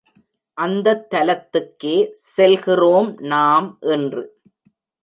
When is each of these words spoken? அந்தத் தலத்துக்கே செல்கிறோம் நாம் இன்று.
அந்தத் 0.57 1.05
தலத்துக்கே 1.13 1.95
செல்கிறோம் 2.35 3.17
நாம் 3.25 3.77
இன்று. 3.81 4.25